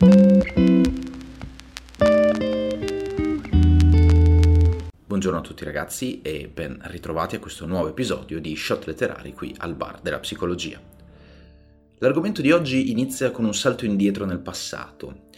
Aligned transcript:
Buongiorno 0.00 1.08
a 5.38 5.40
tutti 5.40 5.64
ragazzi 5.64 6.22
e 6.22 6.46
ben 6.46 6.78
ritrovati 6.84 7.34
a 7.34 7.40
questo 7.40 7.66
nuovo 7.66 7.88
episodio 7.88 8.40
di 8.40 8.54
Shot 8.54 8.84
Letterari 8.84 9.32
qui 9.32 9.52
al 9.58 9.74
bar 9.74 9.98
della 10.00 10.20
psicologia. 10.20 10.80
L'argomento 11.98 12.42
di 12.42 12.52
oggi 12.52 12.92
inizia 12.92 13.32
con 13.32 13.44
un 13.44 13.54
salto 13.54 13.86
indietro 13.86 14.24
nel 14.24 14.38
passato. 14.38 15.30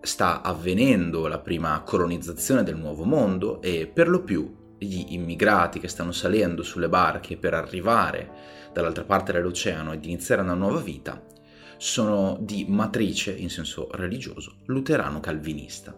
Sta 0.00 0.40
avvenendo 0.40 1.26
la 1.26 1.40
prima 1.40 1.78
colonizzazione 1.82 2.62
del 2.62 2.78
nuovo 2.78 3.04
mondo 3.04 3.60
e 3.60 3.86
per 3.86 4.08
lo 4.08 4.22
più 4.22 4.76
gli 4.78 5.12
immigrati 5.12 5.78
che 5.78 5.88
stanno 5.88 6.12
salendo 6.12 6.62
sulle 6.62 6.88
barche 6.88 7.36
per 7.36 7.52
arrivare 7.52 8.30
dall'altra 8.72 9.04
parte 9.04 9.32
dell'oceano 9.32 9.92
ed 9.92 10.06
iniziare 10.06 10.40
una 10.40 10.54
nuova 10.54 10.80
vita 10.80 11.32
sono 11.76 12.38
di 12.40 12.64
matrice, 12.68 13.32
in 13.32 13.50
senso 13.50 13.88
religioso, 13.92 14.56
luterano-calvinista. 14.66 15.96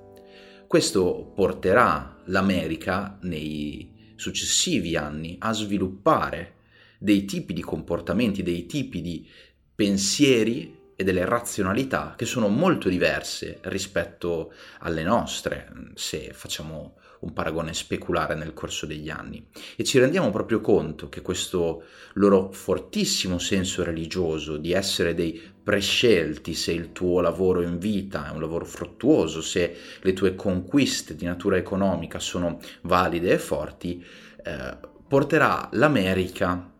Questo 0.66 1.32
porterà 1.34 2.22
l'America 2.26 3.18
nei 3.22 4.14
successivi 4.16 4.96
anni 4.96 5.36
a 5.38 5.52
sviluppare 5.52 6.54
dei 6.98 7.24
tipi 7.24 7.52
di 7.52 7.62
comportamenti, 7.62 8.42
dei 8.42 8.66
tipi 8.66 9.00
di 9.00 9.28
pensieri 9.74 10.74
e 10.96 11.04
delle 11.04 11.26
razionalità 11.26 12.14
che 12.16 12.24
sono 12.24 12.48
molto 12.48 12.88
diverse 12.88 13.58
rispetto 13.64 14.52
alle 14.80 15.02
nostre, 15.02 15.70
se 15.94 16.32
facciamo 16.32 16.96
un 17.20 17.32
paragone 17.32 17.74
speculare 17.74 18.34
nel 18.34 18.52
corso 18.52 18.86
degli 18.86 19.08
anni. 19.10 19.46
E 19.76 19.84
ci 19.84 19.98
rendiamo 19.98 20.30
proprio 20.30 20.60
conto 20.60 21.08
che 21.08 21.22
questo 21.22 21.84
loro 22.14 22.50
fortissimo 22.52 23.38
senso 23.38 23.82
religioso 23.82 24.56
di 24.56 24.72
essere 24.72 25.14
dei 25.14 25.40
prescelti, 25.62 26.54
se 26.54 26.72
il 26.72 26.92
tuo 26.92 27.20
lavoro 27.20 27.62
in 27.62 27.78
vita 27.78 28.28
è 28.28 28.30
un 28.30 28.40
lavoro 28.40 28.64
fruttuoso, 28.64 29.40
se 29.40 29.76
le 30.00 30.12
tue 30.12 30.34
conquiste 30.34 31.16
di 31.16 31.24
natura 31.24 31.56
economica 31.56 32.18
sono 32.18 32.60
valide 32.82 33.32
e 33.32 33.38
forti, 33.38 34.04
eh, 34.44 34.78
porterà 35.08 35.68
l'America 35.72 36.72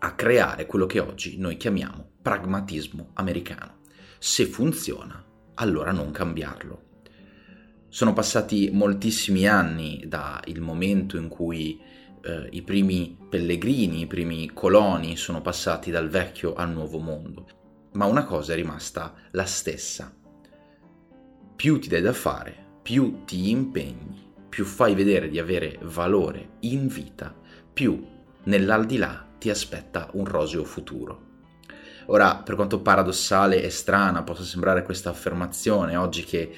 a 0.00 0.14
creare 0.14 0.66
quello 0.66 0.86
che 0.86 1.00
oggi 1.00 1.38
noi 1.38 1.56
chiamiamo 1.56 2.12
pragmatismo 2.22 3.10
americano. 3.14 3.78
Se 4.18 4.46
funziona, 4.46 5.24
allora 5.54 5.92
non 5.92 6.10
cambiarlo. 6.10 6.87
Sono 7.90 8.12
passati 8.12 8.70
moltissimi 8.70 9.48
anni 9.48 10.04
dal 10.06 10.42
momento 10.58 11.16
in 11.16 11.28
cui 11.28 11.80
eh, 12.22 12.48
i 12.50 12.62
primi 12.62 13.16
pellegrini, 13.28 14.02
i 14.02 14.06
primi 14.06 14.50
coloni 14.52 15.16
sono 15.16 15.40
passati 15.40 15.90
dal 15.90 16.10
vecchio 16.10 16.54
al 16.54 16.70
nuovo 16.70 16.98
mondo, 16.98 17.46
ma 17.92 18.04
una 18.04 18.24
cosa 18.24 18.52
è 18.52 18.56
rimasta 18.56 19.14
la 19.30 19.46
stessa. 19.46 20.14
Più 21.56 21.78
ti 21.78 21.88
dai 21.88 22.02
da 22.02 22.12
fare, 22.12 22.54
più 22.82 23.24
ti 23.24 23.48
impegni, 23.48 24.32
più 24.48 24.66
fai 24.66 24.94
vedere 24.94 25.30
di 25.30 25.38
avere 25.38 25.78
valore 25.82 26.56
in 26.60 26.88
vita, 26.88 27.34
più 27.72 28.06
nell'aldilà 28.44 29.26
ti 29.38 29.48
aspetta 29.48 30.10
un 30.12 30.26
roseo 30.26 30.64
futuro. 30.64 31.26
Ora, 32.06 32.36
per 32.36 32.54
quanto 32.54 32.80
paradossale 32.80 33.62
e 33.62 33.70
strana 33.70 34.22
possa 34.22 34.42
sembrare 34.42 34.82
questa 34.82 35.10
affermazione, 35.10 35.96
oggi 35.96 36.24
che 36.24 36.54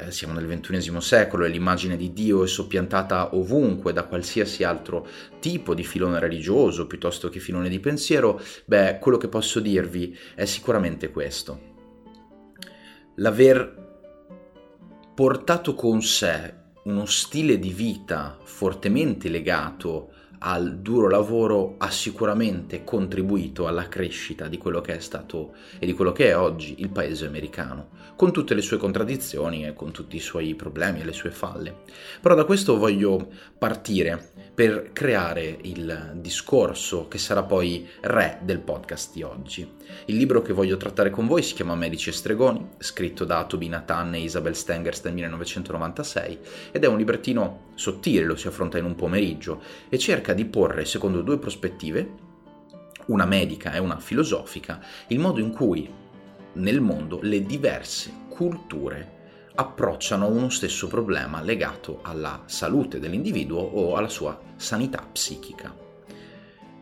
eh, 0.00 0.10
siamo 0.10 0.32
nel 0.32 0.46
XXI 0.46 1.00
secolo 1.00 1.44
e 1.44 1.48
l'immagine 1.48 1.96
di 1.96 2.12
Dio 2.12 2.42
è 2.42 2.46
soppiantata 2.46 3.34
ovunque 3.34 3.92
da 3.92 4.04
qualsiasi 4.04 4.64
altro 4.64 5.06
tipo 5.38 5.74
di 5.74 5.84
filone 5.84 6.18
religioso 6.18 6.86
piuttosto 6.86 7.28
che 7.28 7.38
filone 7.40 7.68
di 7.68 7.80
pensiero, 7.80 8.40
beh, 8.64 8.98
quello 9.00 9.18
che 9.18 9.28
posso 9.28 9.60
dirvi 9.60 10.16
è 10.34 10.44
sicuramente 10.44 11.10
questo. 11.10 11.68
L'aver 13.16 13.88
portato 15.14 15.74
con 15.74 16.02
sé 16.02 16.54
uno 16.84 17.04
stile 17.04 17.58
di 17.58 17.70
vita 17.70 18.38
fortemente 18.42 19.28
legato 19.28 20.12
al 20.42 20.78
duro 20.78 21.08
lavoro 21.08 21.74
ha 21.78 21.90
sicuramente 21.90 22.82
contribuito 22.82 23.66
alla 23.66 23.88
crescita 23.88 24.48
di 24.48 24.56
quello 24.56 24.80
che 24.80 24.96
è 24.96 25.00
stato 25.00 25.54
e 25.78 25.84
di 25.84 25.92
quello 25.92 26.12
che 26.12 26.28
è 26.28 26.36
oggi 26.36 26.76
il 26.78 26.88
paese 26.88 27.26
americano, 27.26 27.90
con 28.16 28.32
tutte 28.32 28.54
le 28.54 28.62
sue 28.62 28.78
contraddizioni 28.78 29.66
e 29.66 29.74
con 29.74 29.90
tutti 29.90 30.16
i 30.16 30.20
suoi 30.20 30.54
problemi 30.54 31.00
e 31.00 31.04
le 31.04 31.12
sue 31.12 31.30
falle. 31.30 31.82
Però 32.22 32.34
da 32.34 32.44
questo 32.44 32.78
voglio 32.78 33.28
partire 33.58 34.32
per 34.54 34.92
creare 34.92 35.58
il 35.62 36.12
discorso 36.14 37.08
che 37.08 37.18
sarà 37.18 37.42
poi 37.42 37.86
re 38.02 38.38
del 38.42 38.60
podcast 38.60 39.12
di 39.12 39.22
oggi. 39.22 39.68
Il 40.06 40.16
libro 40.16 40.40
che 40.40 40.54
voglio 40.54 40.76
trattare 40.78 41.10
con 41.10 41.26
voi 41.26 41.42
si 41.42 41.54
chiama 41.54 41.74
Medici 41.74 42.08
e 42.08 42.12
Stregoni, 42.12 42.66
scritto 42.78 43.24
da 43.24 43.44
Toby 43.44 43.68
Nathan 43.68 44.14
e 44.14 44.20
Isabel 44.20 44.56
Stengers 44.56 45.02
nel 45.02 45.14
1996 45.14 46.38
ed 46.72 46.84
è 46.84 46.86
un 46.86 46.96
librettino 46.96 47.68
sottile, 47.80 48.24
lo 48.24 48.36
si 48.36 48.46
affronta 48.46 48.76
in 48.76 48.84
un 48.84 48.94
pomeriggio 48.94 49.62
e 49.88 49.98
cerca 49.98 50.34
di 50.34 50.44
porre, 50.44 50.84
secondo 50.84 51.22
due 51.22 51.38
prospettive, 51.38 52.28
una 53.06 53.24
medica 53.24 53.72
e 53.72 53.78
una 53.78 53.98
filosofica, 53.98 54.84
il 55.08 55.18
modo 55.18 55.40
in 55.40 55.50
cui 55.50 55.90
nel 56.52 56.80
mondo 56.82 57.20
le 57.22 57.42
diverse 57.42 58.12
culture 58.28 59.18
approcciano 59.54 60.28
uno 60.28 60.50
stesso 60.50 60.88
problema 60.88 61.40
legato 61.40 62.00
alla 62.02 62.42
salute 62.44 63.00
dell'individuo 63.00 63.60
o 63.60 63.96
alla 63.96 64.08
sua 64.08 64.38
sanità 64.56 65.02
psichica. 65.10 65.74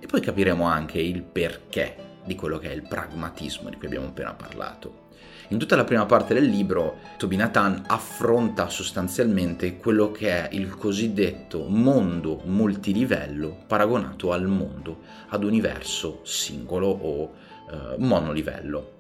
E 0.00 0.06
poi 0.06 0.20
capiremo 0.20 0.64
anche 0.64 1.00
il 1.00 1.22
perché 1.22 2.06
di 2.24 2.34
quello 2.34 2.58
che 2.58 2.70
è 2.70 2.74
il 2.74 2.86
pragmatismo 2.86 3.70
di 3.70 3.76
cui 3.76 3.86
abbiamo 3.86 4.08
appena 4.08 4.34
parlato. 4.34 5.06
In 5.50 5.58
tutta 5.58 5.76
la 5.76 5.84
prima 5.84 6.04
parte 6.04 6.34
del 6.34 6.44
libro, 6.44 6.98
Toby 7.16 7.36
Nathan 7.36 7.84
affronta 7.86 8.68
sostanzialmente 8.68 9.78
quello 9.78 10.10
che 10.10 10.28
è 10.28 10.54
il 10.54 10.68
cosiddetto 10.76 11.64
mondo 11.68 12.42
multilivello 12.44 13.56
paragonato 13.66 14.32
al 14.32 14.46
mondo 14.46 14.98
ad 15.28 15.44
universo 15.44 16.20
singolo 16.22 16.86
o 16.88 17.32
eh, 17.70 17.94
monolivello. 17.96 18.96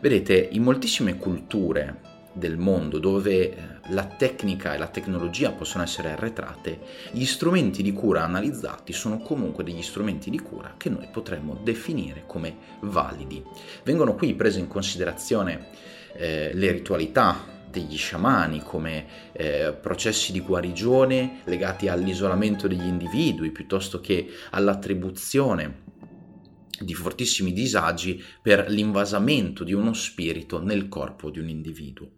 Vedete, 0.00 0.48
in 0.52 0.62
moltissime 0.62 1.18
culture 1.18 2.09
del 2.40 2.56
mondo 2.56 2.98
dove 2.98 3.30
eh, 3.30 3.56
la 3.90 4.06
tecnica 4.06 4.74
e 4.74 4.78
la 4.78 4.88
tecnologia 4.88 5.52
possono 5.52 5.84
essere 5.84 6.10
arretrate, 6.10 6.80
gli 7.12 7.24
strumenti 7.24 7.82
di 7.82 7.92
cura 7.92 8.24
analizzati 8.24 8.92
sono 8.92 9.18
comunque 9.18 9.62
degli 9.62 9.82
strumenti 9.82 10.30
di 10.30 10.40
cura 10.40 10.74
che 10.76 10.88
noi 10.88 11.06
potremmo 11.12 11.60
definire 11.62 12.24
come 12.26 12.56
validi. 12.80 13.44
Vengono 13.84 14.14
qui 14.14 14.34
prese 14.34 14.58
in 14.58 14.66
considerazione 14.66 15.68
eh, 16.14 16.50
le 16.52 16.72
ritualità 16.72 17.58
degli 17.70 17.96
sciamani 17.96 18.62
come 18.64 19.06
eh, 19.32 19.72
processi 19.80 20.32
di 20.32 20.40
guarigione 20.40 21.42
legati 21.44 21.86
all'isolamento 21.86 22.66
degli 22.66 22.86
individui 22.86 23.52
piuttosto 23.52 24.00
che 24.00 24.28
all'attribuzione 24.50 25.88
di 26.80 26.94
fortissimi 26.94 27.52
disagi 27.52 28.22
per 28.42 28.68
l'invasamento 28.68 29.64
di 29.64 29.74
uno 29.74 29.92
spirito 29.92 30.62
nel 30.62 30.88
corpo 30.88 31.30
di 31.30 31.38
un 31.38 31.48
individuo. 31.48 32.08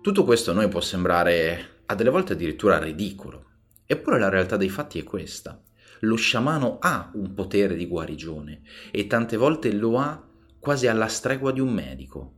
Tutto 0.00 0.24
questo 0.24 0.50
a 0.50 0.54
noi 0.54 0.68
può 0.68 0.80
sembrare 0.80 1.82
a 1.86 1.94
delle 1.94 2.10
volte 2.10 2.34
addirittura 2.34 2.78
ridicolo, 2.78 3.46
eppure 3.86 4.18
la 4.18 4.28
realtà 4.28 4.56
dei 4.56 4.68
fatti 4.68 4.98
è 4.98 5.02
questa. 5.02 5.60
Lo 6.00 6.16
sciamano 6.16 6.78
ha 6.80 7.10
un 7.14 7.32
potere 7.34 7.74
di 7.74 7.86
guarigione 7.86 8.62
e 8.90 9.06
tante 9.06 9.36
volte 9.36 9.72
lo 9.72 9.98
ha 9.98 10.22
quasi 10.58 10.86
alla 10.86 11.08
stregua 11.08 11.52
di 11.52 11.60
un 11.60 11.72
medico. 11.72 12.32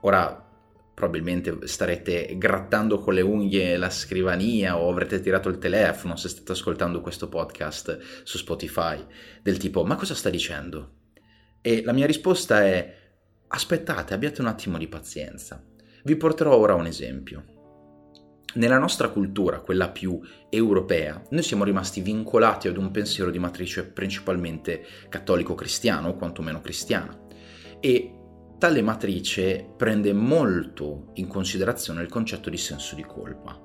Ora, 0.00 0.50
probabilmente 0.94 1.66
starete 1.66 2.36
grattando 2.38 2.98
con 2.98 3.14
le 3.14 3.22
unghie 3.22 3.76
la 3.76 3.90
scrivania 3.90 4.78
o 4.78 4.88
avrete 4.88 5.20
tirato 5.20 5.48
il 5.48 5.58
telefono 5.58 6.16
se 6.16 6.28
state 6.28 6.52
ascoltando 6.52 7.00
questo 7.00 7.28
podcast 7.28 8.22
su 8.22 8.38
Spotify, 8.38 9.04
del 9.42 9.56
tipo 9.56 9.84
ma 9.84 9.96
cosa 9.96 10.14
sta 10.14 10.30
dicendo? 10.30 11.00
E 11.60 11.82
la 11.82 11.92
mia 11.92 12.06
risposta 12.06 12.62
è 12.64 13.00
aspettate, 13.48 14.14
abbiate 14.14 14.40
un 14.40 14.46
attimo 14.46 14.78
di 14.78 14.88
pazienza. 14.88 15.62
Vi 16.04 16.16
porterò 16.16 16.56
ora 16.56 16.74
un 16.74 16.86
esempio. 16.86 17.44
Nella 18.54 18.78
nostra 18.78 19.08
cultura, 19.08 19.60
quella 19.60 19.88
più 19.88 20.20
europea, 20.50 21.22
noi 21.30 21.42
siamo 21.42 21.64
rimasti 21.64 22.00
vincolati 22.00 22.68
ad 22.68 22.76
un 22.76 22.90
pensiero 22.90 23.30
di 23.30 23.38
matrice 23.38 23.84
principalmente 23.84 24.84
cattolico-cristiano, 25.08 26.08
o 26.08 26.16
quantomeno 26.16 26.60
cristiana, 26.60 27.18
e 27.80 28.16
Tale 28.62 28.80
matrice 28.80 29.72
prende 29.76 30.12
molto 30.12 31.10
in 31.14 31.26
considerazione 31.26 32.00
il 32.00 32.08
concetto 32.08 32.48
di 32.48 32.56
senso 32.56 32.94
di 32.94 33.02
colpa. 33.02 33.60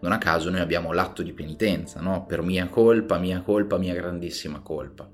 Non 0.00 0.12
a 0.12 0.16
caso 0.16 0.48
noi 0.48 0.60
abbiamo 0.60 0.94
l'atto 0.94 1.22
di 1.22 1.34
penitenza, 1.34 2.00
no? 2.00 2.24
Per 2.24 2.40
mia 2.40 2.66
colpa, 2.68 3.18
mia 3.18 3.42
colpa, 3.42 3.76
mia 3.76 3.92
grandissima 3.92 4.60
colpa. 4.60 5.10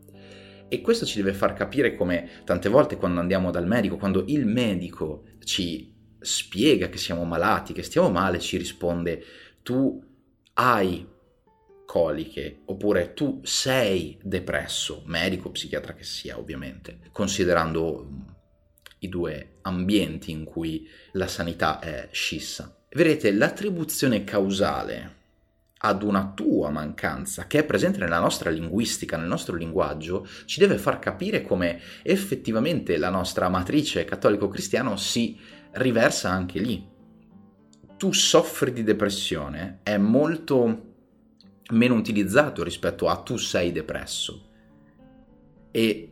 E 0.69 0.81
questo 0.81 1.05
ci 1.05 1.17
deve 1.17 1.33
far 1.33 1.55
capire 1.55 1.97
come 1.97 2.29
tante 2.45 2.69
volte 2.69 2.97
quando 2.97 3.19
andiamo 3.19 3.51
dal 3.51 3.67
medico, 3.67 3.97
quando 3.97 4.23
il 4.29 4.47
medico 4.47 5.25
ci 5.43 5.96
spiega 6.27 6.89
che 6.89 6.99
siamo 6.99 7.25
malati, 7.25 7.73
che 7.73 7.83
stiamo 7.83 8.11
male, 8.11 8.41
ci 8.41 8.57
risponde 8.57 9.25
tu 9.63 10.05
hai 10.55 11.07
coliche 11.87 12.63
oppure 12.67 13.15
tu 13.15 13.41
sei 13.45 14.19
depresso, 14.23 15.03
medico, 15.07 15.51
psichiatra 15.51 15.95
che 15.95 16.05
sia 16.05 16.39
ovviamente, 16.39 16.99
considerando 17.13 18.09
i 18.99 19.09
due 19.09 19.59
ambienti 19.63 20.31
in 20.31 20.45
cui 20.45 20.89
la 21.13 21.29
sanità 21.29 21.79
è 21.79 22.09
scissa. 22.11 22.77
Vedete, 22.91 23.33
l'attribuzione 23.33 24.25
causale 24.25 25.15
ad 25.79 26.03
una 26.03 26.33
tua 26.35 26.71
mancanza 26.71 27.47
che 27.47 27.61
è 27.61 27.65
presente 27.65 27.99
nella 27.99 28.19
nostra 28.19 28.51
linguistica, 28.51 29.17
nel 29.17 29.29
nostro 29.29 29.55
linguaggio, 29.57 30.27
ci 30.47 30.59
deve 30.59 30.79
far 30.79 30.99
capire 30.99 31.43
come 31.43 31.81
effettivamente 32.03 32.97
la 32.97 33.11
nostra 33.11 33.49
matrice 33.49 34.05
cattolico-cristiano 34.05 34.97
si 34.97 35.39
riversa 35.77 36.31
anche 36.31 36.61
lì. 36.61 36.87
Tu 37.97 38.13
soffri 38.13 38.73
di 38.73 38.83
depressione 38.83 39.81
è 39.83 39.97
molto 39.97 40.85
meno 41.71 41.95
utilizzato 41.95 42.63
rispetto 42.63 43.09
a 43.09 43.17
tu 43.17 43.37
sei 43.37 43.73
depresso. 43.73 44.45
E 45.71 46.11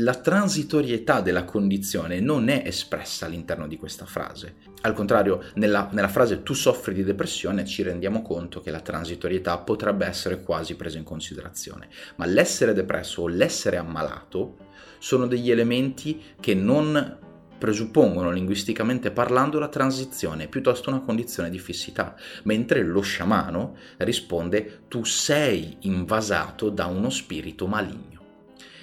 la 0.00 0.14
transitorietà 0.14 1.20
della 1.20 1.44
condizione 1.44 2.20
non 2.20 2.48
è 2.48 2.62
espressa 2.64 3.26
all'interno 3.26 3.66
di 3.66 3.76
questa 3.76 4.04
frase. 4.04 4.56
Al 4.82 4.92
contrario, 4.92 5.42
nella, 5.54 5.88
nella, 5.92 6.08
frase 6.08 6.44
tu 6.44 6.52
soffri 6.52 6.94
di 6.94 7.02
depressione 7.02 7.64
ci 7.64 7.82
rendiamo 7.82 8.22
conto 8.22 8.60
che 8.60 8.70
la 8.70 8.80
transitorietà 8.80 9.58
potrebbe 9.58 10.06
essere 10.06 10.42
quasi 10.42 10.76
presa 10.76 10.98
in 10.98 11.04
considerazione. 11.04 11.88
Ma 12.16 12.26
l'essere 12.26 12.74
depresso 12.74 13.22
o 13.22 13.28
l'essere 13.28 13.76
ammalato 13.76 14.66
sono 14.98 15.26
degli 15.26 15.50
elementi 15.50 16.22
che 16.38 16.54
non 16.54 17.26
presuppongono 17.58 18.30
linguisticamente 18.30 19.10
parlando 19.10 19.58
la 19.58 19.68
transizione, 19.68 20.48
piuttosto 20.48 20.90
una 20.90 21.00
condizione 21.00 21.50
di 21.50 21.58
fissità, 21.58 22.14
mentre 22.44 22.82
lo 22.82 23.00
sciamano 23.00 23.76
risponde 23.98 24.82
tu 24.88 25.04
sei 25.04 25.76
invasato 25.80 26.70
da 26.70 26.86
uno 26.86 27.10
spirito 27.10 27.66
maligno. 27.66 28.16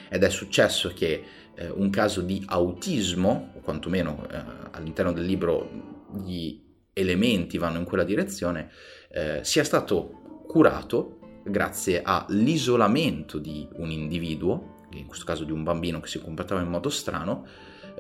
Ed 0.09 0.23
è 0.23 0.29
successo 0.29 0.91
che 0.93 1.23
eh, 1.55 1.69
un 1.69 1.89
caso 1.89 2.21
di 2.21 2.43
autismo, 2.47 3.53
o 3.55 3.59
quantomeno 3.61 4.27
eh, 4.29 4.41
all'interno 4.71 5.13
del 5.13 5.25
libro 5.25 6.03
gli 6.23 6.61
elementi 6.93 7.57
vanno 7.57 7.79
in 7.79 7.85
quella 7.85 8.03
direzione, 8.03 8.69
eh, 9.09 9.39
sia 9.43 9.63
stato 9.63 10.43
curato 10.47 11.19
grazie 11.43 12.01
all'isolamento 12.03 13.37
di 13.37 13.67
un 13.73 13.91
individuo, 13.91 14.83
in 14.91 15.05
questo 15.05 15.25
caso 15.25 15.43
di 15.43 15.51
un 15.51 15.63
bambino 15.63 15.99
che 15.99 16.07
si 16.07 16.21
comportava 16.21 16.61
in 16.61 16.69
modo 16.69 16.89
strano, 16.89 17.45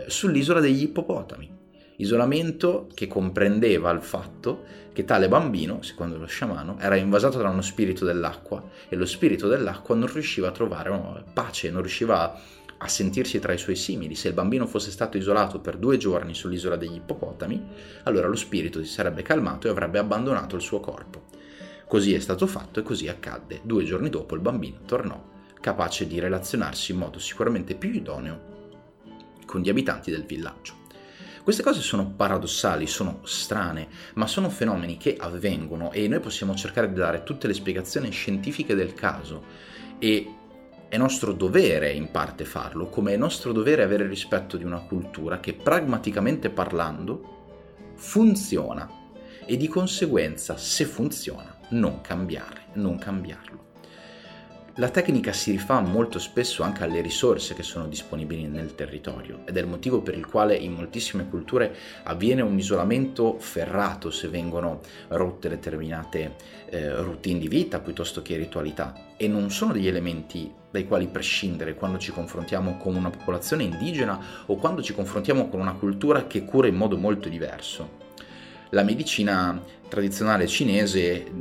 sull'isola 0.07 0.59
degli 0.59 0.83
ippopotami. 0.83 1.63
Isolamento 1.97 2.89
che 2.93 3.07
comprendeva 3.07 3.89
il 3.91 4.01
fatto 4.01 4.63
che 4.91 5.05
tale 5.05 5.29
bambino, 5.29 5.81
secondo 5.81 6.17
lo 6.17 6.25
sciamano, 6.25 6.77
era 6.79 6.95
invasato 6.97 7.37
da 7.37 7.49
uno 7.49 7.61
spirito 7.61 8.03
dell'acqua 8.03 8.63
e 8.89 8.95
lo 8.95 9.05
spirito 9.05 9.47
dell'acqua 9.47 9.95
non 9.95 10.11
riusciva 10.11 10.49
a 10.49 10.51
trovare 10.51 11.23
pace, 11.33 11.71
non 11.71 11.81
riusciva 11.81 12.37
a 12.77 12.87
sentirsi 12.89 13.39
tra 13.39 13.53
i 13.53 13.57
suoi 13.57 13.77
simili. 13.77 14.15
Se 14.15 14.27
il 14.27 14.33
bambino 14.33 14.67
fosse 14.67 14.91
stato 14.91 15.15
isolato 15.15 15.59
per 15.59 15.77
due 15.77 15.97
giorni 15.97 16.33
sull'isola 16.33 16.75
degli 16.75 16.95
ippopotami, 16.95 17.65
allora 18.03 18.27
lo 18.27 18.35
spirito 18.35 18.83
si 18.83 18.91
sarebbe 18.91 19.21
calmato 19.21 19.67
e 19.67 19.69
avrebbe 19.69 19.99
abbandonato 19.99 20.57
il 20.57 20.61
suo 20.61 20.81
corpo. 20.81 21.23
Così 21.87 22.13
è 22.13 22.19
stato 22.19 22.45
fatto 22.45 22.81
e 22.81 22.83
così 22.83 23.07
accadde. 23.07 23.61
Due 23.63 23.85
giorni 23.85 24.09
dopo 24.09 24.35
il 24.35 24.41
bambino 24.41 24.79
tornò, 24.85 25.23
capace 25.61 26.07
di 26.07 26.19
relazionarsi 26.19 26.91
in 26.91 26.97
modo 26.97 27.19
sicuramente 27.19 27.75
più 27.75 27.91
idoneo 27.91 28.54
con 29.45 29.61
gli 29.61 29.69
abitanti 29.69 30.11
del 30.11 30.25
villaggio. 30.25 30.83
Queste 31.43 31.61
cose 31.61 31.81
sono 31.81 32.09
paradossali, 32.09 32.87
sono 32.87 33.19
strane, 33.23 33.87
ma 34.15 34.25
sono 34.25 34.49
fenomeni 34.49 34.97
che 34.97 35.15
avvengono 35.19 35.91
e 35.91 36.07
noi 36.07 36.19
possiamo 36.19 36.55
cercare 36.55 36.89
di 36.89 36.95
dare 36.95 37.21
tutte 37.21 37.45
le 37.45 37.53
spiegazioni 37.53 38.09
scientifiche 38.09 38.73
del 38.73 38.95
caso 38.95 39.43
e 39.99 40.27
è 40.89 40.97
nostro 40.97 41.33
dovere 41.33 41.91
in 41.91 42.09
parte 42.09 42.45
farlo, 42.45 42.87
come 42.87 43.13
è 43.13 43.17
nostro 43.17 43.51
dovere 43.51 43.83
avere 43.83 44.07
rispetto 44.07 44.57
di 44.57 44.63
una 44.63 44.79
cultura 44.79 45.39
che 45.39 45.53
pragmaticamente 45.53 46.49
parlando 46.49 47.93
funziona 47.95 48.89
e 49.45 49.57
di 49.57 49.67
conseguenza 49.67 50.57
se 50.57 50.85
funziona 50.85 51.59
non 51.69 52.01
cambiare, 52.01 52.67
non 52.73 52.97
cambiarlo. 52.97 53.64
La 54.77 54.89
tecnica 54.89 55.31
si 55.31 55.51
rifà 55.51 55.79
molto 55.79 56.19
spesso 56.19 56.61
anche 56.61 56.83
alle 56.83 56.99
risorse 56.99 57.53
che 57.53 57.63
sono 57.63 57.87
disponibili 57.87 58.45
nel 58.45 58.75
territorio 58.75 59.43
ed 59.45 59.55
è 59.55 59.61
il 59.61 59.67
motivo 59.67 60.01
per 60.01 60.17
il 60.17 60.25
quale 60.25 60.53
in 60.53 60.73
moltissime 60.73 61.29
culture 61.29 61.73
avviene 62.03 62.41
un 62.41 62.57
isolamento 62.57 63.39
ferrato 63.39 64.11
se 64.11 64.27
vengono 64.27 64.81
rotte 65.07 65.47
determinate 65.47 66.35
eh, 66.65 66.93
routine 66.93 67.39
di 67.39 67.47
vita 67.47 67.79
piuttosto 67.79 68.21
che 68.21 68.35
ritualità 68.35 69.13
e 69.15 69.29
non 69.29 69.49
sono 69.49 69.71
degli 69.71 69.87
elementi 69.87 70.53
dai 70.69 70.85
quali 70.85 71.07
prescindere 71.07 71.75
quando 71.75 71.97
ci 71.97 72.11
confrontiamo 72.11 72.75
con 72.75 72.95
una 72.95 73.11
popolazione 73.11 73.63
indigena 73.63 74.19
o 74.47 74.57
quando 74.57 74.81
ci 74.81 74.93
confrontiamo 74.93 75.47
con 75.47 75.61
una 75.61 75.75
cultura 75.75 76.27
che 76.27 76.43
cura 76.43 76.67
in 76.67 76.75
modo 76.75 76.97
molto 76.97 77.29
diverso. 77.29 78.03
La 78.71 78.83
medicina 78.83 79.57
tradizionale 79.87 80.47
cinese 80.47 81.31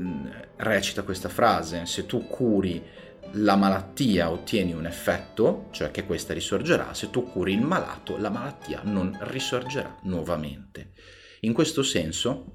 recita 0.57 1.03
questa 1.03 1.29
frase, 1.29 1.85
se 1.87 2.07
tu 2.07 2.29
curi 2.29 3.03
la 3.33 3.57
malattia 3.57 4.31
ottieni 4.31 4.73
un 4.73 4.87
effetto, 4.87 5.67
cioè 5.71 5.91
che 5.91 6.05
questa 6.05 6.33
risorgerà, 6.33 6.95
se 6.95 7.11
tu 7.11 7.25
curi 7.25 7.53
il 7.53 7.63
malato, 7.63 8.17
la 8.17 8.31
malattia 8.31 8.81
non 8.85 9.17
risorgerà 9.23 9.99
nuovamente. 10.03 10.93
In 11.41 11.53
questo 11.53 11.83
senso, 11.83 12.53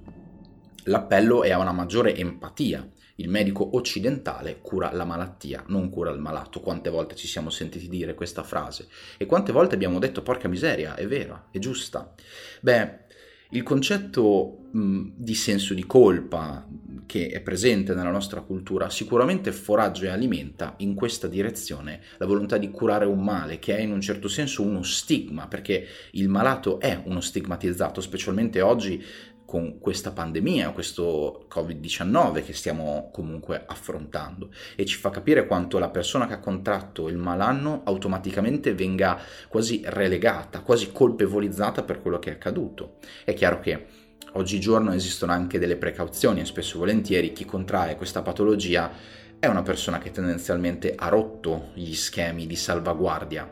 l'appello 0.85 1.43
è 1.43 1.51
a 1.51 1.59
una 1.59 1.71
maggiore 1.71 2.15
empatia. 2.15 2.87
Il 3.15 3.27
medico 3.27 3.75
occidentale 3.75 4.59
cura 4.61 4.93
la 4.93 5.03
malattia, 5.03 5.63
non 5.67 5.89
cura 5.89 6.09
il 6.11 6.19
malato. 6.19 6.61
Quante 6.61 6.89
volte 6.89 7.15
ci 7.15 7.27
siamo 7.27 7.49
sentiti 7.49 7.89
dire 7.89 8.13
questa 8.13 8.43
frase? 8.43 8.87
E 9.17 9.25
quante 9.25 9.51
volte 9.51 9.75
abbiamo 9.75 9.99
detto, 9.99 10.21
porca 10.21 10.47
miseria, 10.47 10.95
è 10.95 11.05
vera, 11.05 11.49
è 11.51 11.59
giusta? 11.59 12.13
Beh, 12.61 13.07
il 13.51 13.63
concetto 13.63 14.69
mh, 14.71 15.11
di 15.15 15.33
senso 15.33 15.73
di 15.73 15.85
colpa 15.85 16.67
che 17.09 17.29
è 17.29 17.41
presente 17.41 17.95
nella 17.95 18.11
nostra 18.11 18.41
cultura 18.41 18.91
sicuramente 18.91 19.51
foraggia 19.51 20.05
e 20.05 20.09
alimenta 20.09 20.75
in 20.77 20.93
questa 20.93 21.27
direzione 21.27 22.01
la 22.17 22.27
volontà 22.27 22.57
di 22.57 22.69
curare 22.69 23.05
un 23.05 23.23
male 23.23 23.57
che 23.57 23.75
è 23.75 23.81
in 23.81 23.91
un 23.91 23.99
certo 23.99 24.27
senso 24.27 24.61
uno 24.61 24.83
stigma, 24.83 25.47
perché 25.47 25.87
il 26.11 26.29
malato 26.29 26.79
è 26.79 27.01
uno 27.05 27.19
stigmatizzato, 27.19 27.99
specialmente 27.99 28.61
oggi 28.61 29.03
con 29.49 29.79
questa 29.79 30.11
pandemia, 30.11 30.69
questo 30.69 31.47
Covid-19 31.51 32.43
che 32.43 32.53
stiamo 32.53 33.09
comunque 33.11 33.63
affrontando 33.65 34.51
e 34.75 34.85
ci 34.85 34.95
fa 34.95 35.09
capire 35.09 35.47
quanto 35.47 35.79
la 35.79 35.89
persona 35.89 36.27
che 36.27 36.33
ha 36.33 36.39
contratto 36.39 37.09
il 37.09 37.17
malanno 37.17 37.81
automaticamente 37.83 38.75
venga 38.75 39.19
quasi 39.47 39.81
relegata, 39.85 40.61
quasi 40.61 40.91
colpevolizzata 40.91 41.81
per 41.81 41.99
quello 41.99 42.19
che 42.19 42.29
è 42.29 42.33
accaduto. 42.33 42.97
È 43.25 43.33
chiaro 43.33 43.59
che 43.59 43.87
oggigiorno 44.33 44.93
esistono 44.93 45.31
anche 45.31 45.57
delle 45.57 45.77
precauzioni 45.77 46.41
e 46.41 46.45
spesso 46.45 46.75
e 46.75 46.79
volentieri 46.79 47.33
chi 47.33 47.43
contrae 47.43 47.95
questa 47.95 48.21
patologia 48.21 48.91
è 49.39 49.47
una 49.47 49.63
persona 49.63 49.97
che 49.97 50.11
tendenzialmente 50.11 50.93
ha 50.95 51.07
rotto 51.07 51.71
gli 51.73 51.95
schemi 51.95 52.45
di 52.45 52.55
salvaguardia 52.55 53.51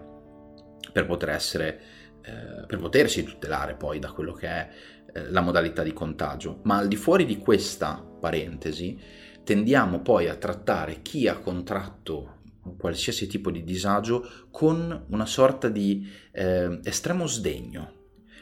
per 0.91 1.07
poter 1.07 1.29
essere 1.29 1.81
eh, 2.27 2.65
per 2.67 2.77
potersi 2.77 3.23
tutelare 3.23 3.75
poi 3.75 3.99
da 3.99 4.11
quello 4.11 4.33
che 4.33 4.47
è 4.47 4.69
eh, 5.13 5.29
la 5.31 5.41
modalità 5.41 5.83
di 5.83 5.93
contagio, 5.93 6.59
ma 6.63 6.77
al 6.77 6.87
di 6.87 6.95
fuori 6.95 7.25
di 7.25 7.37
questa 7.37 8.03
parentesi 8.19 8.99
tendiamo 9.43 10.01
poi 10.01 10.27
a 10.27 10.35
trattare 10.35 11.01
chi 11.01 11.27
ha 11.27 11.37
contratto 11.37 12.35
qualsiasi 12.77 13.27
tipo 13.27 13.49
di 13.49 13.63
disagio 13.63 14.47
con 14.51 15.05
una 15.09 15.25
sorta 15.25 15.69
di 15.69 16.05
eh, 16.31 16.79
estremo 16.83 17.27
sdegno. 17.27 17.93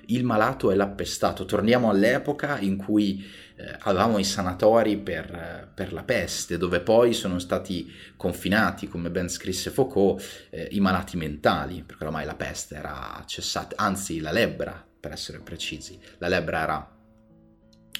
Il 0.07 0.23
malato 0.23 0.71
è 0.71 0.75
l'appestato. 0.75 1.45
Torniamo 1.45 1.89
all'epoca 1.89 2.59
in 2.59 2.77
cui 2.77 3.23
eh, 3.55 3.75
avevamo 3.79 4.17
i 4.17 4.23
sanatori 4.23 4.97
per, 4.97 5.71
per, 5.73 5.93
la 5.93 6.03
peste, 6.03 6.57
dove 6.57 6.79
poi 6.79 7.13
sono 7.13 7.39
stati 7.39 7.91
confinati, 8.15 8.87
come 8.87 9.09
ben 9.09 9.29
scrisse 9.29 9.71
Foucault, 9.71 10.47
eh, 10.49 10.67
i 10.71 10.79
malati 10.79 11.17
mentali, 11.17 11.83
perché 11.83 12.03
ormai 12.05 12.25
la 12.25 12.35
peste 12.35 12.75
era 12.75 13.23
cessata, 13.25 13.75
anzi 13.77 14.19
la 14.19 14.31
lebbra 14.31 14.85
per 15.05 15.13
essere 15.13 15.39
precisi. 15.39 15.99
La 16.17 16.27
lebbra 16.27 16.61
era 16.61 16.97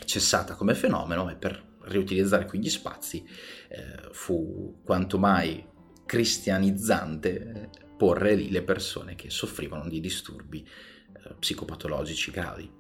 cessata 0.06 0.56
come 0.56 0.74
fenomeno 0.74 1.30
e 1.30 1.36
per 1.36 1.74
riutilizzare 1.84 2.48
quegli 2.48 2.70
spazi 2.70 3.24
eh, 3.68 4.10
fu 4.12 4.82
quanto 4.84 5.20
mai 5.20 5.64
cristianizzante 6.04 7.30
eh, 7.30 7.70
porre 7.96 8.34
lì 8.34 8.50
le 8.50 8.64
persone 8.64 9.14
che 9.14 9.30
soffrivano 9.30 9.88
di 9.88 10.00
disturbi 10.00 10.66
eh, 10.66 11.36
psicopatologici 11.38 12.32
gravi. 12.32 12.72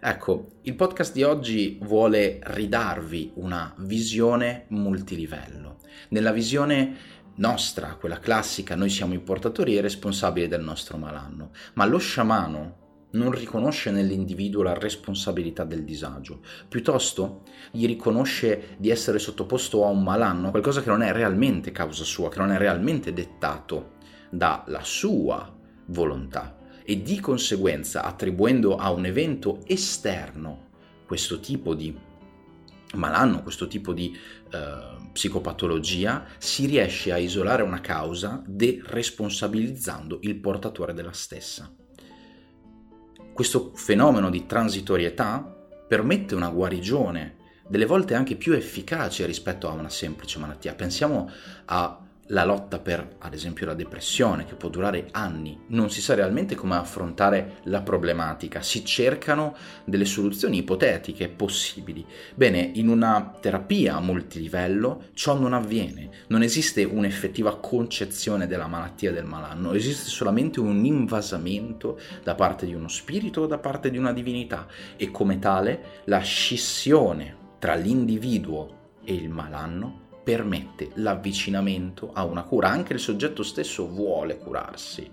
Ecco, 0.00 0.60
il 0.62 0.74
podcast 0.74 1.12
di 1.12 1.22
oggi 1.22 1.78
vuole 1.82 2.38
ridarvi 2.42 3.32
una 3.34 3.74
visione 3.80 4.64
multilivello. 4.68 5.80
Nella 6.08 6.32
visione 6.32 6.96
nostra, 7.34 7.96
quella 7.96 8.18
classica, 8.18 8.74
noi 8.76 8.88
siamo 8.88 9.12
i 9.12 9.20
portatori 9.20 9.76
e 9.76 9.82
responsabili 9.82 10.48
del 10.48 10.62
nostro 10.62 10.96
malanno, 10.96 11.50
ma 11.74 11.84
lo 11.84 11.98
sciamano 11.98 12.84
non 13.16 13.32
riconosce 13.32 13.90
nell'individuo 13.90 14.62
la 14.62 14.74
responsabilità 14.74 15.64
del 15.64 15.84
disagio, 15.84 16.40
piuttosto 16.68 17.42
gli 17.70 17.86
riconosce 17.86 18.76
di 18.78 18.90
essere 18.90 19.18
sottoposto 19.18 19.84
a 19.84 19.88
un 19.88 20.02
malanno, 20.02 20.50
qualcosa 20.50 20.82
che 20.82 20.90
non 20.90 21.02
è 21.02 21.12
realmente 21.12 21.72
causa 21.72 22.04
sua, 22.04 22.28
che 22.28 22.38
non 22.38 22.52
è 22.52 22.58
realmente 22.58 23.12
dettato 23.12 23.94
dalla 24.30 24.82
sua 24.82 25.54
volontà. 25.86 26.54
e 26.88 27.02
di 27.02 27.18
conseguenza 27.18 28.04
attribuendo 28.04 28.76
a 28.76 28.92
un 28.92 29.06
evento 29.06 29.58
esterno 29.66 30.68
questo 31.04 31.40
tipo 31.40 31.74
di 31.74 31.92
malanno, 32.94 33.42
questo 33.42 33.66
tipo 33.66 33.92
di 33.92 34.16
eh, 34.52 35.10
psicopatologia, 35.12 36.26
si 36.38 36.66
riesce 36.66 37.12
a 37.12 37.16
isolare 37.16 37.62
una 37.62 37.80
causa 37.80 38.40
deresponsabilizzando 38.46 40.18
il 40.22 40.36
portatore 40.36 40.94
della 40.94 41.12
stessa. 41.12 41.74
Questo 43.36 43.72
fenomeno 43.74 44.30
di 44.30 44.46
transitorietà 44.46 45.54
permette 45.86 46.34
una 46.34 46.48
guarigione, 46.48 47.36
delle 47.68 47.84
volte 47.84 48.14
anche 48.14 48.34
più 48.34 48.54
efficace 48.54 49.26
rispetto 49.26 49.68
a 49.68 49.72
una 49.72 49.90
semplice 49.90 50.38
malattia. 50.38 50.74
Pensiamo 50.74 51.30
a 51.66 52.05
la 52.28 52.44
lotta 52.44 52.78
per, 52.78 53.16
ad 53.18 53.34
esempio, 53.34 53.66
la 53.66 53.74
depressione, 53.74 54.44
che 54.44 54.54
può 54.54 54.68
durare 54.68 55.08
anni, 55.12 55.58
non 55.68 55.90
si 55.90 56.00
sa 56.00 56.14
realmente 56.14 56.54
come 56.54 56.74
affrontare 56.74 57.58
la 57.64 57.82
problematica, 57.82 58.62
si 58.62 58.84
cercano 58.84 59.54
delle 59.84 60.04
soluzioni 60.04 60.58
ipotetiche 60.58 61.28
possibili. 61.28 62.04
Bene, 62.34 62.70
in 62.74 62.88
una 62.88 63.34
terapia 63.40 63.96
a 63.96 64.00
multilivello 64.00 65.04
ciò 65.14 65.38
non 65.38 65.52
avviene, 65.52 66.10
non 66.28 66.42
esiste 66.42 66.84
un'effettiva 66.84 67.58
concezione 67.58 68.46
della 68.46 68.66
malattia 68.66 69.12
del 69.12 69.24
malanno, 69.24 69.72
esiste 69.72 70.08
solamente 70.08 70.60
un 70.60 70.84
invasamento 70.84 71.98
da 72.22 72.34
parte 72.34 72.66
di 72.66 72.74
uno 72.74 72.88
spirito 72.88 73.42
o 73.42 73.46
da 73.46 73.58
parte 73.58 73.90
di 73.90 73.98
una 73.98 74.12
divinità. 74.12 74.66
E 74.96 75.10
come 75.10 75.38
tale 75.38 76.02
la 76.04 76.20
scissione 76.20 77.44
tra 77.58 77.74
l'individuo 77.74 78.74
e 79.04 79.14
il 79.14 79.28
malanno 79.28 80.04
permette 80.26 80.90
l'avvicinamento 80.94 82.10
a 82.12 82.24
una 82.24 82.42
cura, 82.42 82.68
anche 82.68 82.94
il 82.94 82.98
soggetto 82.98 83.44
stesso 83.44 83.86
vuole 83.86 84.38
curarsi, 84.38 85.08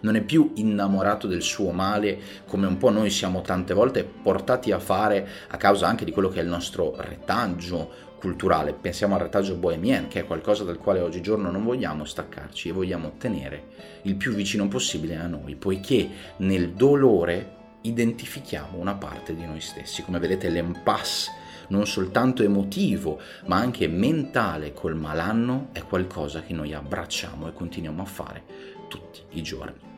non 0.00 0.16
è 0.16 0.22
più 0.22 0.50
innamorato 0.56 1.28
del 1.28 1.42
suo 1.42 1.70
male 1.70 2.18
come 2.48 2.66
un 2.66 2.76
po' 2.76 2.90
noi 2.90 3.10
siamo 3.10 3.42
tante 3.42 3.74
volte 3.74 4.02
portati 4.02 4.72
a 4.72 4.80
fare 4.80 5.28
a 5.46 5.56
causa 5.56 5.86
anche 5.86 6.04
di 6.04 6.10
quello 6.10 6.30
che 6.30 6.40
è 6.40 6.42
il 6.42 6.48
nostro 6.48 6.96
retaggio 6.96 7.88
culturale. 8.18 8.72
Pensiamo 8.72 9.14
al 9.14 9.20
retaggio 9.20 9.54
bohemien, 9.54 10.08
che 10.08 10.18
è 10.18 10.26
qualcosa 10.26 10.64
dal 10.64 10.78
quale 10.78 10.98
oggigiorno 10.98 11.52
non 11.52 11.62
vogliamo 11.62 12.04
staccarci 12.04 12.68
e 12.68 12.72
vogliamo 12.72 13.12
tenere 13.18 13.68
il 14.02 14.16
più 14.16 14.32
vicino 14.32 14.66
possibile 14.66 15.14
a 15.14 15.28
noi, 15.28 15.54
poiché 15.54 16.08
nel 16.38 16.72
dolore 16.72 17.54
identifichiamo 17.82 18.78
una 18.78 18.94
parte 18.94 19.32
di 19.32 19.46
noi 19.46 19.60
stessi. 19.60 20.02
Come 20.02 20.18
vedete 20.18 20.48
l'impasse 20.48 21.35
non 21.68 21.86
soltanto 21.86 22.42
emotivo, 22.42 23.20
ma 23.46 23.56
anche 23.56 23.88
mentale 23.88 24.72
col 24.72 24.96
malanno 24.96 25.68
è 25.72 25.82
qualcosa 25.82 26.42
che 26.42 26.52
noi 26.52 26.72
abbracciamo 26.72 27.48
e 27.48 27.52
continuiamo 27.52 28.02
a 28.02 28.06
fare 28.06 28.42
tutti 28.88 29.22
i 29.30 29.42
giorni. 29.42 29.94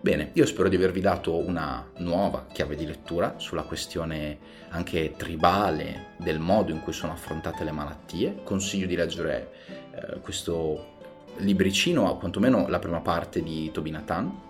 Bene, 0.00 0.32
io 0.34 0.44
spero 0.44 0.68
di 0.68 0.76
avervi 0.76 1.00
dato 1.00 1.34
una 1.34 1.82
nuova 1.96 2.44
chiave 2.52 2.76
di 2.76 2.84
lettura 2.84 3.36
sulla 3.38 3.62
questione 3.62 4.36
anche 4.68 5.14
tribale 5.16 6.08
del 6.18 6.38
modo 6.38 6.72
in 6.72 6.82
cui 6.82 6.92
sono 6.92 7.12
affrontate 7.12 7.64
le 7.64 7.70
malattie. 7.70 8.40
Consiglio 8.44 8.86
di 8.86 8.96
leggere 8.96 9.52
eh, 9.92 10.20
questo 10.20 10.92
libricino, 11.38 12.02
o 12.02 12.18
quantomeno 12.18 12.68
la 12.68 12.78
prima 12.80 13.00
parte 13.00 13.42
di 13.42 13.70
Tobinatan, 13.72 14.40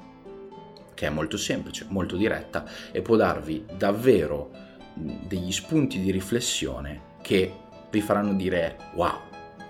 che 0.94 1.06
è 1.06 1.10
molto 1.10 1.36
semplice, 1.36 1.86
molto 1.88 2.16
diretta 2.16 2.64
e 2.90 3.02
può 3.02 3.14
darvi 3.14 3.64
davvero 3.76 4.50
degli 4.94 5.52
spunti 5.52 6.00
di 6.00 6.10
riflessione 6.10 7.12
che 7.22 7.52
vi 7.90 8.00
faranno 8.00 8.34
dire 8.34 8.76
wow, 8.94 9.20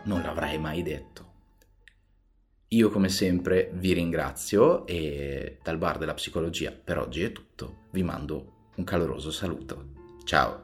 non 0.04 0.23
l'avrei 0.23 0.59
mai 0.59 0.83
detto. 0.83 1.23
Io 2.69 2.90
come 2.90 3.09
sempre 3.09 3.71
vi 3.75 3.93
ringrazio 3.93 4.87
e 4.87 5.59
dal 5.62 5.78
bar 5.78 5.99
della 5.99 6.14
psicologia 6.14 6.73
per 6.73 6.99
oggi 6.99 7.23
è 7.23 7.33
tutto, 7.33 7.83
vi 7.90 8.02
mando 8.02 8.71
un 8.76 8.85
caloroso 8.85 9.31
saluto. 9.31 9.93
Ciao! 10.25 10.63